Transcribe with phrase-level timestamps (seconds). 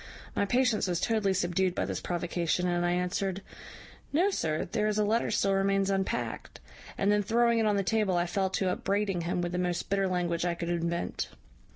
[0.35, 3.43] My patience was totally subdued by this provocation, and I answered,
[4.11, 6.59] `No, sir, there is a letter still remains unpacked;'
[6.97, 9.91] and then throwing it on the table I fell to upbraiding him with the most
[9.91, 11.27] bitter language I could invent.